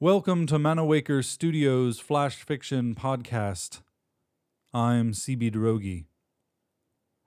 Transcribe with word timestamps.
Welcome 0.00 0.46
to 0.46 0.54
Manawaker 0.56 1.22
Studios 1.22 1.98
Flash 1.98 2.36
Fiction 2.36 2.94
Podcast. 2.94 3.82
I'm 4.72 5.12
CB 5.12 5.52
Droege. 5.52 6.06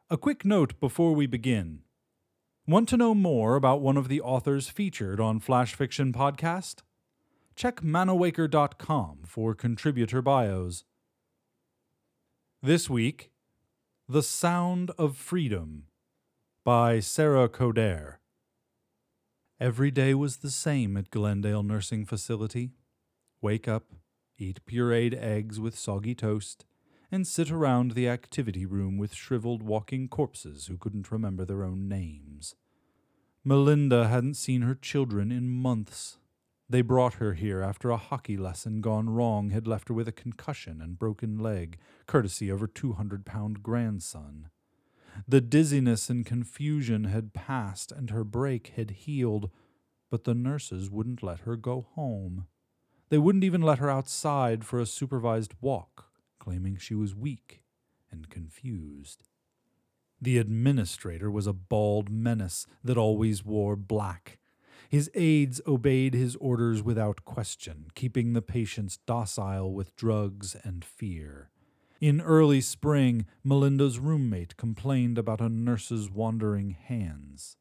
A 0.10 0.18
quick 0.18 0.44
note 0.44 0.80
before 0.80 1.14
we 1.14 1.28
begin. 1.28 1.82
Want 2.66 2.90
to 2.90 2.98
know 2.98 3.14
more 3.14 3.56
about 3.56 3.82
one 3.82 3.98
of 3.98 4.08
the 4.08 4.22
authors 4.22 4.70
featured 4.70 5.20
on 5.20 5.40
Flash 5.40 5.76
Fiction 5.76 6.12
Podcast? 6.12 6.78
Check 7.56 7.82
manawaker.com 7.82 9.20
for 9.28 9.54
contributor 9.54 10.24
bios. 10.24 10.86
This 12.64 12.90
week, 12.90 13.32
The 14.12 14.24
Sound 14.24 14.90
of 14.98 15.16
Freedom 15.16 15.84
by 16.64 17.00
Sarah 17.00 17.48
Coder. 17.48 18.16
Every 19.60 19.92
day 19.92 20.16
was 20.16 20.38
the 20.38 20.50
same 20.50 20.98
at 20.98 21.12
Glendale 21.12 21.62
Nursing 21.62 22.08
Facility. 22.08 22.72
Wake 23.40 23.68
up, 23.68 23.94
eat 24.40 24.62
pureed 24.66 25.14
eggs 25.14 25.60
with 25.60 25.78
soggy 25.78 26.16
toast, 26.16 26.66
and 27.12 27.28
sit 27.28 27.52
around 27.52 27.92
the 27.92 28.10
activity 28.10 28.66
room 28.66 28.98
with 28.98 29.14
shriveled 29.14 29.62
walking 29.62 30.08
corpses 30.08 30.66
who 30.66 30.78
couldn't 30.78 31.12
remember 31.12 31.46
their 31.46 31.64
own 31.64 31.88
names. 31.88 32.56
Melinda 33.44 34.08
hadn't 34.08 34.38
seen 34.38 34.64
her 34.64 34.74
children 34.74 35.32
in 35.32 35.52
months. 35.52 36.18
They 36.70 36.82
brought 36.82 37.16
her 37.16 37.34
here 37.34 37.62
after 37.64 37.90
a 37.90 37.98
hockey 37.98 38.38
lesson 38.38 38.80
gone 38.80 39.10
wrong 39.10 39.50
had 39.50 39.66
left 39.66 39.88
her 39.88 39.94
with 39.96 40.08
a 40.08 40.12
concussion 40.12 40.82
and 40.82 41.00
broken 41.00 41.40
leg, 41.40 41.80
courtesy 42.06 42.48
of 42.50 42.60
her 42.60 42.68
200 42.68 43.26
pound 43.26 43.64
grandson. 43.64 44.50
The 45.28 45.42
dizziness 45.42 46.12
and 46.12 46.24
confusion 46.24 47.06
had 47.06 47.34
passed, 47.34 47.92
and 47.92 48.12
her 48.12 48.24
break 48.24 48.74
had 48.76 48.92
healed, 48.92 49.50
but 50.12 50.26
the 50.26 50.36
nurses 50.36 50.92
wouldn't 50.92 51.24
let 51.24 51.40
her 51.42 51.56
go 51.56 51.88
home. 51.96 52.46
They 53.10 53.18
wouldn't 53.18 53.44
even 53.44 53.64
let 53.64 53.80
her 53.80 53.90
outside 53.90 54.64
for 54.64 54.80
a 54.80 54.86
supervised 54.86 55.56
walk, 55.62 56.12
claiming 56.38 56.78
she 56.78 56.94
was 56.94 57.16
weak 57.16 57.64
and 58.12 58.30
confused. 58.30 59.24
The 60.22 60.38
administrator 60.38 61.32
was 61.32 61.48
a 61.48 61.54
bald 61.54 62.12
menace 62.12 62.68
that 62.84 62.98
always 62.98 63.44
wore 63.44 63.76
black. 63.76 64.38
His 64.90 65.12
aides 65.14 65.62
obeyed 65.68 66.16
his 66.16 66.36
orders 66.38 66.82
without 66.82 67.24
question, 67.24 67.92
keeping 67.94 68.34
the 68.34 68.42
patients 68.42 68.98
docile 69.06 69.72
with 69.72 69.96
drugs 69.96 70.56
and 70.64 70.84
fear. 70.84 71.52
In 72.02 72.20
early 72.22 72.60
spring, 72.60 73.28
Melinda's 73.44 74.00
roommate 74.00 74.58
complained 74.58 75.20
about 75.20 75.42
a 75.42 75.48
nurse's 75.48 76.10
wandering 76.10 76.72
hands. 76.72 77.56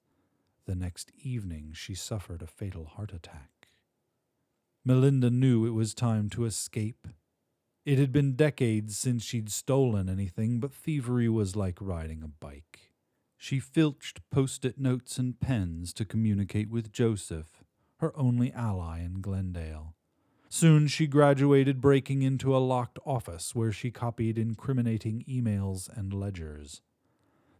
The 0.64 0.74
next 0.74 1.12
evening, 1.22 1.72
she 1.74 1.94
suffered 1.94 2.40
a 2.40 2.46
fatal 2.46 2.86
heart 2.86 3.12
attack. 3.12 3.68
Melinda 4.82 5.28
knew 5.28 5.66
it 5.66 5.74
was 5.74 5.92
time 5.92 6.30
to 6.30 6.46
escape. 6.46 7.08
It 7.84 7.98
had 7.98 8.10
been 8.10 8.36
decades 8.36 8.96
since 8.96 9.22
she'd 9.22 9.50
stolen 9.50 10.08
anything, 10.08 10.60
but 10.60 10.72
thievery 10.72 11.28
was 11.28 11.56
like 11.56 11.76
riding 11.78 12.22
a 12.22 12.28
bike. 12.28 12.88
She 13.41 13.61
filched 13.61 14.20
post 14.31 14.64
it 14.64 14.78
notes 14.78 15.17
and 15.17 15.39
pens 15.39 15.92
to 15.94 16.05
communicate 16.05 16.69
with 16.69 16.92
Joseph, 16.92 17.62
her 18.00 18.14
only 18.19 18.53
ally 18.53 19.00
in 19.00 19.20
Glendale. 19.20 19.95
Soon 20.48 20.89
she 20.89 21.06
graduated, 21.06 21.80
breaking 21.80 22.22
into 22.22 22.56
a 22.56 22.58
locked 22.58 22.98
office 23.06 23.55
where 23.55 23.70
she 23.70 23.92
copied 23.92 24.39
incriminating 24.39 25.25
emails 25.28 25.89
and 25.97 26.12
ledgers. 26.12 26.83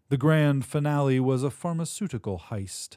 The 0.09 0.17
grand 0.17 0.65
finale 0.65 1.21
was 1.21 1.45
a 1.45 1.51
pharmaceutical 1.51 2.43
heist. 2.51 2.97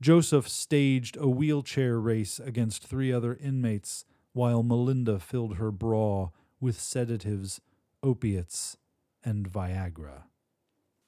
Joseph 0.00 0.48
staged 0.48 1.16
a 1.16 1.28
wheelchair 1.28 2.00
race 2.00 2.38
against 2.40 2.86
three 2.86 3.12
other 3.12 3.34
inmates 3.34 4.06
while 4.32 4.62
Melinda 4.62 5.18
filled 5.18 5.56
her 5.56 5.70
bra 5.70 6.30
with 6.58 6.80
sedatives, 6.80 7.60
opiates, 8.02 8.76
and 9.24 9.50
Viagra. 9.50 10.22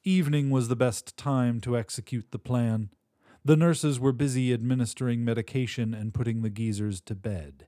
Evening 0.04 0.48
was 0.48 0.68
the 0.68 0.76
best 0.76 1.14
time 1.18 1.60
to 1.60 1.76
execute 1.76 2.30
the 2.30 2.38
plan. 2.38 2.88
The 3.44 3.56
nurses 3.56 4.00
were 4.00 4.12
busy 4.12 4.50
administering 4.50 5.26
medication 5.26 5.92
and 5.92 6.14
putting 6.14 6.40
the 6.40 6.48
geezers 6.48 7.02
to 7.02 7.14
bed. 7.14 7.66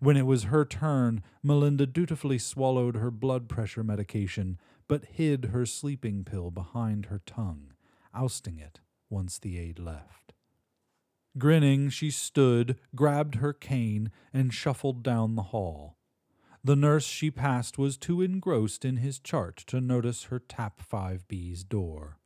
When 0.00 0.16
it 0.16 0.24
was 0.24 0.44
her 0.44 0.64
turn, 0.64 1.22
Melinda 1.42 1.84
dutifully 1.86 2.38
swallowed 2.38 2.96
her 2.96 3.10
blood 3.10 3.50
pressure 3.50 3.84
medication, 3.84 4.58
but 4.88 5.04
hid 5.04 5.46
her 5.46 5.66
sleeping 5.66 6.24
pill 6.24 6.50
behind 6.50 7.06
her 7.06 7.20
tongue, 7.26 7.74
ousting 8.14 8.58
it 8.58 8.80
once 9.10 9.38
the 9.38 9.58
aide 9.58 9.78
left. 9.78 10.32
Grinning, 11.36 11.90
she 11.90 12.10
stood, 12.10 12.78
grabbed 12.94 13.36
her 13.36 13.52
cane, 13.52 14.10
and 14.32 14.54
shuffled 14.54 15.02
down 15.02 15.34
the 15.34 15.42
hall. 15.42 15.98
The 16.66 16.76
nurse 16.76 17.04
she 17.04 17.30
passed 17.30 17.76
was 17.76 17.98
too 17.98 18.22
engrossed 18.22 18.86
in 18.86 18.96
his 18.96 19.18
chart 19.18 19.58
to 19.66 19.82
notice 19.82 20.24
her 20.24 20.38
tap 20.38 20.80
5B's 20.80 21.62
door. 21.62 22.16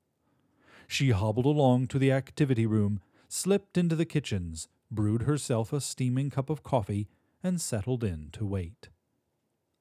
She 0.87 1.11
hobbled 1.11 1.45
along 1.45 1.89
to 1.89 1.99
the 1.99 2.13
activity 2.13 2.65
room, 2.65 3.01
slipped 3.29 3.77
into 3.77 3.97
the 3.97 4.05
kitchens, 4.05 4.69
brewed 4.93 5.23
herself 5.23 5.73
a 5.73 5.81
steaming 5.81 6.31
cup 6.31 6.51
of 6.51 6.63
coffee, 6.63 7.09
and 7.43 7.61
settled 7.61 8.05
in 8.05 8.31
to 8.33 8.47
wait. 8.47 8.91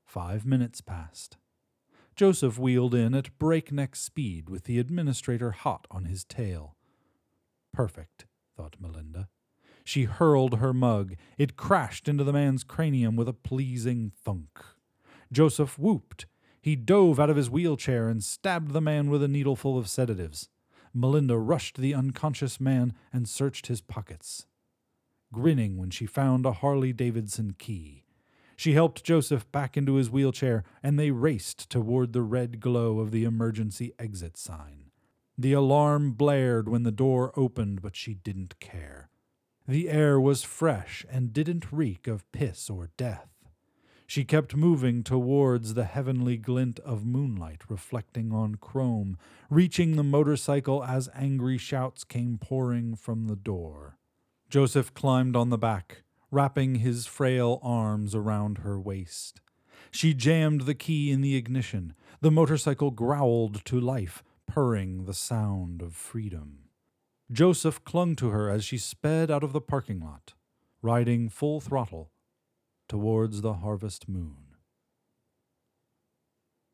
Five 0.06 0.44
minutes 0.44 0.82
passed. 0.82 1.38
Joseph 2.16 2.58
wheeled 2.58 2.96
in 2.96 3.14
at 3.14 3.38
breakneck 3.38 3.96
speed 3.96 4.50
with 4.50 4.64
the 4.64 4.80
administrator 4.80 5.52
hot 5.52 5.86
on 5.92 6.06
his 6.06 6.24
tail. 6.24 6.76
Perfect, 7.72 8.26
thought 8.56 8.78
Melinda. 8.80 9.30
She 9.88 10.04
hurled 10.04 10.60
her 10.60 10.74
mug. 10.74 11.16
It 11.38 11.56
crashed 11.56 12.10
into 12.10 12.26
the 12.26 12.34
man's 12.34 12.66
cranium 12.66 13.16
with 13.16 13.30
a 13.30 13.34
pleasing 13.34 14.12
thunk. 14.24 14.60
Joseph 15.32 15.80
whooped. 15.80 16.26
He 16.60 16.76
dove 16.76 17.22
out 17.22 17.30
of 17.30 17.38
his 17.38 17.50
wheelchair 17.50 18.10
and 18.10 18.22
stabbed 18.22 18.72
the 18.72 18.82
man 18.82 19.10
with 19.10 19.24
a 19.24 19.30
needleful 19.30 19.78
of 19.78 19.88
sedatives. 19.88 20.50
Melinda 20.94 21.38
rushed 21.38 21.78
the 21.78 21.94
unconscious 21.94 22.60
man 22.60 22.94
and 23.14 23.30
searched 23.30 23.68
his 23.68 23.80
pockets 23.80 24.46
grinning 25.32 25.78
when 25.78 25.90
she 25.90 26.06
found 26.06 26.46
a 26.46 26.52
Harley 26.52 26.94
Davidson 26.94 27.54
key. 27.58 28.04
She 28.56 28.74
helped 28.74 29.04
Joseph 29.04 29.50
back 29.52 29.78
into 29.78 29.96
his 29.96 30.10
wheelchair, 30.10 30.64
and 30.82 30.98
they 30.98 31.12
raced 31.12 31.70
toward 31.70 32.12
the 32.12 32.24
red 32.24 32.60
glow 32.60 33.00
of 33.00 33.12
the 33.12 33.24
emergency 33.24 33.94
exit 34.00 34.36
sign. 34.36 34.92
The 35.38 35.54
alarm 35.54 36.14
blared 36.14 36.68
when 36.68 36.84
the 36.84 36.92
door 36.92 37.32
opened, 37.36 37.82
but 37.82 37.96
she 37.96 38.16
didn't 38.16 38.60
care. 38.60 39.10
The 39.68 39.90
air 39.90 40.18
was 40.18 40.44
fresh 40.44 41.06
and 41.10 41.34
didn't 41.34 41.74
reek 41.74 42.08
of 42.08 42.32
piss 42.32 42.70
or 42.70 42.90
death. 42.96 43.28
She 44.06 44.24
kept 44.24 44.56
moving 44.56 45.04
towards 45.04 45.74
the 45.74 45.84
heavenly 45.84 46.38
glint 46.38 46.80
of 46.80 47.06
moonlight 47.06 47.64
reflecting 47.68 48.32
on 48.32 48.56
chrome, 48.56 49.18
reaching 49.50 49.98
the 49.98 50.04
motorcycle 50.04 50.86
as 50.86 51.10
angry 51.14 51.58
shouts 51.58 52.06
came 52.06 52.38
pouring 52.38 52.96
from 52.96 53.28
the 53.28 53.36
door. 53.36 53.98
Joseph 54.50 54.94
climbed 54.94 55.36
on 55.36 55.50
the 55.50 55.58
back, 55.58 56.04
wrapping 56.32 56.76
his 56.76 57.06
frail 57.06 57.60
arms 57.62 58.16
around 58.16 58.60
her 58.60 58.80
waist. 58.80 59.42
She 59.92 60.14
jammed 60.14 60.62
the 60.62 60.76
key 60.76 61.12
in 61.12 61.20
the 61.20 61.36
ignition. 61.36 61.94
The 62.22 62.32
motorcycle 62.32 62.92
growled 62.92 63.66
to 63.66 63.78
life, 63.78 64.24
purring 64.46 65.04
the 65.04 65.14
sound 65.14 65.82
of 65.82 65.94
freedom. 65.94 66.67
Joseph 67.32 67.84
clung 67.84 68.16
to 68.16 68.30
her 68.30 68.50
as 68.50 68.64
she 68.64 68.78
sped 68.78 69.30
out 69.30 69.44
of 69.44 69.54
the 69.54 69.62
parking 69.62 70.00
lot, 70.00 70.34
riding 70.82 71.30
full 71.30 71.60
throttle 71.60 72.12
towards 72.88 73.42
the 73.42 73.56
harvest 73.56 74.08
moon. 74.08 74.56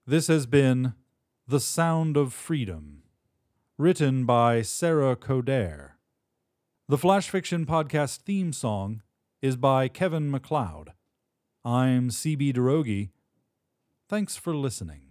This 0.06 0.28
has 0.28 0.46
been 0.46 0.94
The 1.48 1.60
Sound 1.60 2.18
of 2.18 2.34
Freedom, 2.34 3.04
written 3.78 4.26
by 4.26 4.62
Sarah 4.62 5.16
Coder 5.16 5.94
the 6.90 6.98
Flash 6.98 7.30
Fiction 7.30 7.66
Podcast 7.66 8.18
theme 8.18 8.52
song 8.52 9.02
is 9.42 9.56
by 9.56 9.88
Kevin 9.88 10.30
MacLeod. 10.30 10.92
I'm 11.64 12.10
CB 12.10 12.54
Droege. 12.54 13.10
Thanks 14.10 14.36
for 14.36 14.54
listening. 14.54 15.03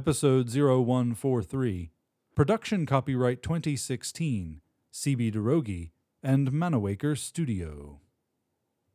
Episode 0.00 0.48
0143 0.48 1.90
Production 2.34 2.86
Copyright 2.86 3.42
2016 3.42 4.62
CB 4.90 5.34
Droege 5.34 5.90
and 6.22 6.50
Manawaker 6.50 7.18
Studio. 7.18 8.00